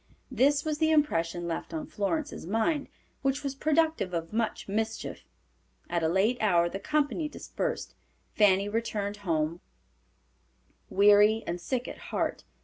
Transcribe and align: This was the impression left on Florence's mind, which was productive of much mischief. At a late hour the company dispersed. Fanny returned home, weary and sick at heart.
This 0.31 0.65
was 0.65 0.79
the 0.79 0.89
impression 0.89 1.47
left 1.47 1.75
on 1.75 1.85
Florence's 1.85 2.47
mind, 2.47 2.87
which 3.21 3.43
was 3.43 3.53
productive 3.53 4.15
of 4.15 4.33
much 4.33 4.67
mischief. 4.67 5.25
At 5.91 6.01
a 6.01 6.07
late 6.07 6.37
hour 6.41 6.67
the 6.69 6.79
company 6.79 7.29
dispersed. 7.29 7.93
Fanny 8.33 8.67
returned 8.67 9.17
home, 9.17 9.61
weary 10.89 11.43
and 11.45 11.61
sick 11.61 11.87
at 11.87 11.99
heart. 12.09 12.43